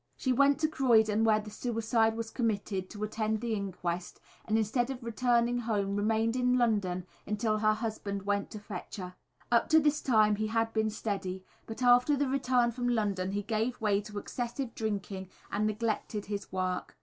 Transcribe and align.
She 0.17 0.33
went 0.33 0.59
to 0.61 0.67
Croydon, 0.67 1.23
where 1.23 1.39
the 1.39 1.51
suicide 1.51 2.17
was 2.17 2.31
committed, 2.31 2.89
to 2.89 3.03
attend 3.03 3.39
the 3.39 3.53
inquest, 3.53 4.19
and 4.45 4.57
instead 4.57 4.89
of 4.89 5.03
returning 5.03 5.59
home 5.59 5.95
remained 5.95 6.35
in 6.35 6.57
London 6.57 7.05
until 7.27 7.59
her 7.59 7.75
husband 7.75 8.23
went 8.23 8.49
to 8.49 8.59
fetch 8.59 8.95
her. 8.95 9.13
Up 9.51 9.69
to 9.69 9.79
this 9.79 10.01
time 10.01 10.37
he 10.37 10.47
had 10.47 10.73
been 10.73 10.89
steady, 10.89 11.45
but 11.67 11.83
after 11.83 12.15
the 12.17 12.27
return 12.27 12.71
from 12.71 12.89
London 12.89 13.33
he 13.33 13.43
gave 13.43 13.79
way 13.79 14.01
to 14.01 14.17
excessive 14.17 14.73
drinking 14.73 15.29
and 15.51 15.67
neglected 15.67 16.25
his 16.25 16.51
work. 16.51 16.97